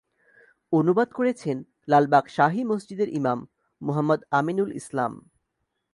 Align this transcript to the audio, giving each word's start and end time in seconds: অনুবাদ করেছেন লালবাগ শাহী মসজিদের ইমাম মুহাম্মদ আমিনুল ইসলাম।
অনুবাদ 0.73 1.09
করেছেন 1.17 1.57
লালবাগ 1.91 2.25
শাহী 2.35 2.61
মসজিদের 2.71 3.09
ইমাম 3.19 3.39
মুহাম্মদ 3.81 4.21
আমিনুল 4.39 4.71
ইসলাম। 4.81 5.11